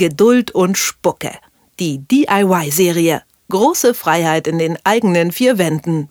[0.00, 1.30] Geduld und Spucke.
[1.78, 3.20] Die DIY-Serie.
[3.50, 6.08] Große Freiheit in den eigenen vier Wänden.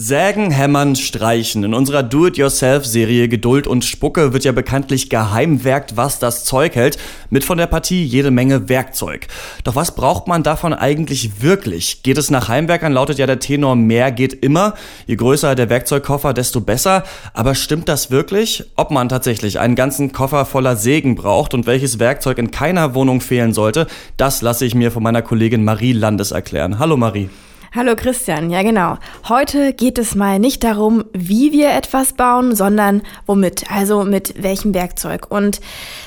[0.00, 1.64] Sägen, hämmern, streichen.
[1.64, 6.98] In unserer Do-it-yourself-Serie Geduld und Spucke wird ja bekanntlich geheimwerkt, was das Zeug hält,
[7.30, 9.26] mit von der Partie jede Menge Werkzeug.
[9.64, 12.04] Doch was braucht man davon eigentlich wirklich?
[12.04, 14.74] Geht es nach Heimwerkern, lautet ja der Tenor, mehr geht immer.
[15.08, 17.02] Je größer der Werkzeugkoffer, desto besser.
[17.34, 18.66] Aber stimmt das wirklich?
[18.76, 23.20] Ob man tatsächlich einen ganzen Koffer voller Sägen braucht und welches Werkzeug in keiner Wohnung
[23.20, 26.78] fehlen sollte, das lasse ich mir von meiner Kollegin Marie Landes erklären.
[26.78, 27.28] Hallo Marie.
[27.74, 28.96] Hallo Christian, ja genau.
[29.28, 34.72] Heute geht es mal nicht darum, wie wir etwas bauen, sondern womit, also mit welchem
[34.72, 35.30] Werkzeug.
[35.30, 35.60] Und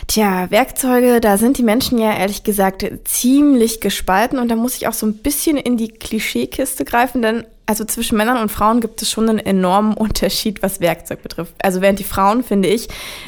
[0.08, 4.88] tja, Werkzeuge, da sind die Menschen ja ehrlich gesagt ziemlich gespalten und da muss ich
[4.88, 9.04] auch so ein bisschen in die Klischeekiste greifen, denn also zwischen Männern und Frauen gibt
[9.04, 11.54] es schon einen enormen Unterschied, was Werkzeug betrifft.
[11.62, 12.88] Also während die Frauen, finde ich,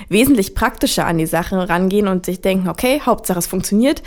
[0.10, 4.02] wesentlich praktischer an die Sache rangehen und sich denken, okay, Hauptsache es funktioniert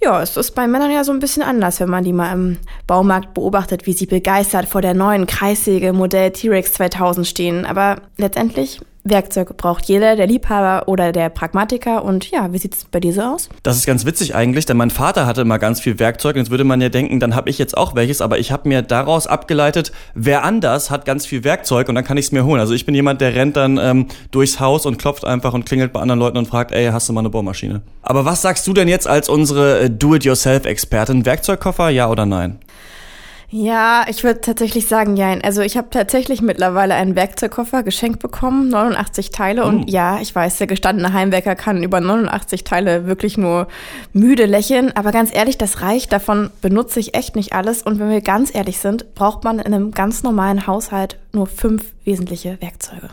[0.00, 2.58] ja, es ist bei Männern ja so ein bisschen anders, wenn man die mal im
[2.86, 7.66] Baumarkt beobachtet, wie sie begeistert vor der neuen Kreissäge Modell T-Rex 2000 stehen.
[7.66, 8.80] Aber letztendlich
[9.10, 12.04] Werkzeug braucht jeder, der Liebhaber oder der Pragmatiker.
[12.04, 13.48] Und ja, wie sieht's bei dir so aus?
[13.62, 16.36] Das ist ganz witzig eigentlich, denn mein Vater hatte immer ganz viel Werkzeug.
[16.36, 18.20] Jetzt würde man ja denken, dann habe ich jetzt auch welches.
[18.20, 22.16] Aber ich habe mir daraus abgeleitet, wer anders hat ganz viel Werkzeug und dann kann
[22.16, 22.60] ich es mir holen.
[22.60, 25.92] Also ich bin jemand, der rennt dann ähm, durchs Haus und klopft einfach und klingelt
[25.92, 27.82] bei anderen Leuten und fragt, ey, hast du mal eine Bohrmaschine?
[28.02, 31.24] Aber was sagst du denn jetzt als unsere äh, Do-it-yourself-Expertin?
[31.24, 32.58] Werkzeugkoffer, ja oder nein?
[33.50, 35.30] Ja, ich würde tatsächlich sagen, ja.
[35.42, 39.64] Also ich habe tatsächlich mittlerweile einen Werkzeugkoffer geschenkt bekommen, 89 Teile.
[39.64, 39.68] Oh.
[39.68, 43.68] Und ja, ich weiß, der gestandene Heimwerker kann über 89 Teile wirklich nur
[44.12, 44.94] müde lächeln.
[44.94, 46.12] Aber ganz ehrlich, das reicht.
[46.12, 47.82] Davon benutze ich echt nicht alles.
[47.82, 51.84] Und wenn wir ganz ehrlich sind, braucht man in einem ganz normalen Haushalt nur fünf
[52.04, 53.08] wesentliche Werkzeuge.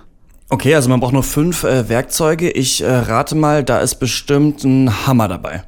[0.49, 2.51] Okay, also man braucht nur fünf äh, Werkzeuge.
[2.51, 5.63] Ich äh, rate mal, da ist bestimmt ein Hammer dabei.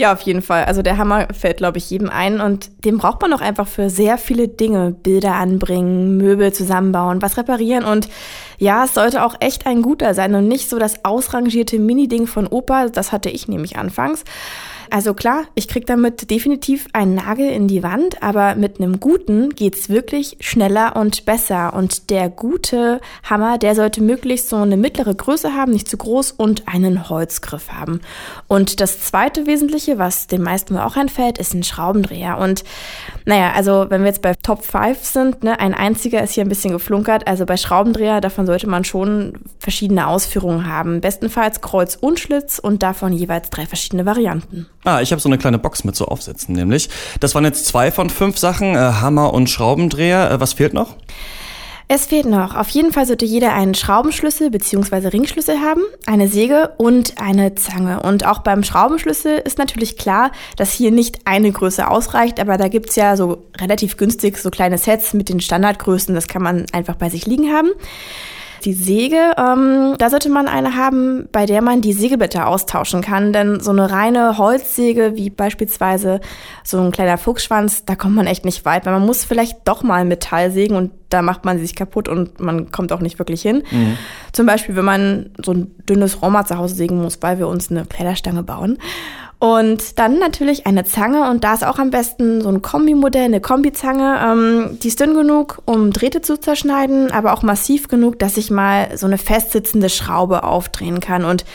[0.00, 0.64] Ja, auf jeden Fall.
[0.64, 3.90] Also der Hammer fällt, glaube ich, jedem ein und den braucht man auch einfach für
[3.90, 4.92] sehr viele Dinge.
[4.92, 8.08] Bilder anbringen, Möbel zusammenbauen, was reparieren und
[8.56, 12.46] ja, es sollte auch echt ein guter sein und nicht so das ausrangierte Mini-Ding von
[12.46, 12.88] Opa.
[12.88, 14.24] Das hatte ich nämlich anfangs.
[14.90, 19.50] Also klar, ich krieg damit definitiv einen Nagel in die Wand, aber mit einem guten
[19.50, 21.74] geht's wirklich schneller und besser.
[21.74, 26.32] Und der gute Hammer, der sollte möglichst so eine mittlere Größe haben, nicht zu groß
[26.32, 28.00] und einen Holzgriff haben.
[28.48, 32.38] Und das zweite Wesentliche, was den meisten auch einfällt, ist ein Schraubendreher.
[32.38, 32.64] Und
[33.24, 36.48] naja, also wenn wir jetzt bei Top 5 sind, ne, ein einziger ist hier ein
[36.48, 37.28] bisschen geflunkert.
[37.28, 41.00] Also bei Schraubendreher, davon sollte man schon verschiedene Ausführungen haben.
[41.00, 44.66] Bestenfalls Kreuz und Schlitz und davon jeweils drei verschiedene Varianten.
[44.84, 46.88] Ah, ich habe so eine kleine Box mit so Aufsätzen nämlich.
[47.20, 50.30] Das waren jetzt zwei von fünf Sachen, äh, Hammer und Schraubendreher.
[50.30, 50.96] Äh, was fehlt noch?
[51.92, 52.54] Es fehlt noch.
[52.54, 55.08] Auf jeden Fall sollte jeder einen Schraubenschlüssel bzw.
[55.08, 58.00] Ringschlüssel haben, eine Säge und eine Zange.
[58.00, 62.68] Und auch beim Schraubenschlüssel ist natürlich klar, dass hier nicht eine Größe ausreicht, aber da
[62.68, 66.94] gibt's ja so relativ günstig so kleine Sets mit den Standardgrößen, das kann man einfach
[66.94, 67.70] bei sich liegen haben.
[68.64, 73.32] Die Säge, ähm, da sollte man eine haben, bei der man die Sägeblätter austauschen kann,
[73.32, 76.20] denn so eine reine Holzsäge, wie beispielsweise
[76.62, 79.82] so ein kleiner Fuchsschwanz, da kommt man echt nicht weit, weil man muss vielleicht doch
[79.82, 83.18] mal Metall sägen und da macht man sie sich kaputt und man kommt auch nicht
[83.18, 83.62] wirklich hin.
[83.70, 83.96] Mhm.
[84.32, 87.70] Zum Beispiel, wenn man so ein dünnes Roma zu Hause sägen muss, weil wir uns
[87.70, 88.78] eine Kleiderstange bauen.
[89.40, 93.40] Und dann natürlich eine Zange und da ist auch am besten so ein Kombimodell, eine
[93.40, 94.20] Kombizange.
[94.22, 98.50] Ähm, die ist dünn genug, um Drähte zu zerschneiden, aber auch massiv genug, dass ich
[98.50, 101.24] mal so eine festsitzende Schraube aufdrehen kann.
[101.24, 101.46] Und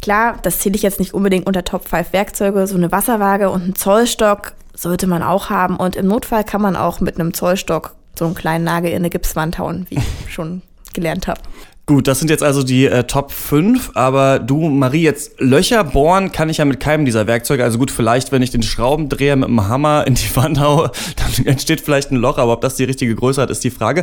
[0.00, 3.62] klar, das zähle ich jetzt nicht unbedingt unter Top 5 Werkzeuge, so eine Wasserwaage und
[3.62, 5.76] einen Zollstock sollte man auch haben.
[5.76, 9.10] Und im Notfall kann man auch mit einem Zollstock so einen kleinen Nagel in eine
[9.10, 10.62] Gipswand hauen, wie ich schon
[10.94, 11.42] gelernt habe.
[11.88, 16.32] Gut, das sind jetzt also die äh, Top 5, aber du, Marie, jetzt Löcher bohren
[16.32, 17.64] kann ich ja mit keinem dieser Werkzeuge.
[17.64, 21.46] Also gut, vielleicht, wenn ich den Schraubendreher mit dem Hammer in die Wand haue, dann
[21.46, 24.02] entsteht vielleicht ein Loch, aber ob das die richtige Größe hat, ist die Frage.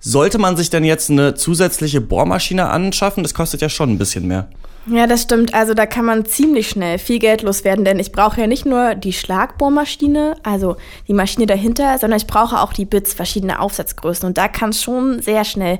[0.00, 3.22] Sollte man sich denn jetzt eine zusätzliche Bohrmaschine anschaffen?
[3.22, 4.48] Das kostet ja schon ein bisschen mehr.
[4.86, 5.52] Ja, das stimmt.
[5.52, 8.94] Also da kann man ziemlich schnell viel Geld loswerden, denn ich brauche ja nicht nur
[8.94, 14.26] die Schlagbohrmaschine, also die Maschine dahinter, sondern ich brauche auch die Bits, verschiedene Aufsatzgrößen.
[14.26, 15.78] Und da kann es schon sehr schnell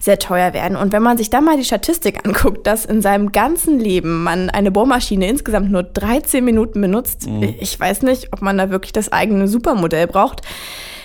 [0.00, 0.76] sehr teuer werden.
[0.76, 4.50] Und wenn man sich da mal die Statistik anguckt, dass in seinem ganzen Leben man
[4.50, 7.54] eine Bohrmaschine insgesamt nur 13 Minuten benutzt, mhm.
[7.58, 10.42] ich weiß nicht, ob man da wirklich das eigene Supermodell braucht.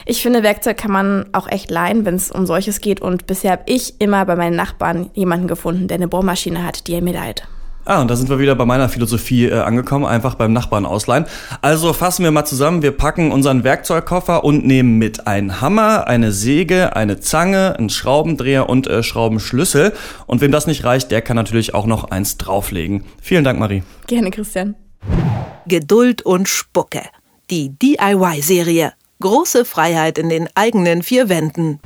[0.09, 3.01] Ich finde, Werkzeug kann man auch echt leihen, wenn es um solches geht.
[3.01, 6.93] Und bisher habe ich immer bei meinen Nachbarn jemanden gefunden, der eine Bohrmaschine hat, die
[6.93, 7.43] er mir leiht.
[7.83, 11.25] Ah, und da sind wir wieder bei meiner Philosophie äh, angekommen, einfach beim Nachbarn ausleihen.
[11.61, 16.31] Also fassen wir mal zusammen, wir packen unseren Werkzeugkoffer und nehmen mit einen Hammer, eine
[16.31, 19.91] Säge, eine Zange, einen Schraubendreher und äh, Schraubenschlüssel.
[20.25, 23.03] Und wem das nicht reicht, der kann natürlich auch noch eins drauflegen.
[23.21, 23.83] Vielen Dank, Marie.
[24.07, 24.75] Gerne, Christian.
[25.65, 27.01] Geduld und Spucke.
[27.49, 28.93] Die DIY-Serie.
[29.19, 31.79] Große Freiheit in den eigenen vier Wänden.